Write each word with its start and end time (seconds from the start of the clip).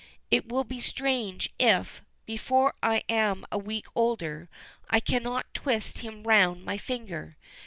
It 0.31 0.49
will 0.49 0.63
be 0.63 0.79
strange 0.81 1.47
if, 1.59 2.01
before 2.25 2.73
I 2.81 3.03
am 3.07 3.45
a 3.51 3.59
week 3.59 3.85
older, 3.93 4.49
I 4.89 4.99
cannot 4.99 5.53
twist 5.53 5.99
him 5.99 6.23
round 6.23 6.65
my 6.65 6.79
finger. 6.79 7.37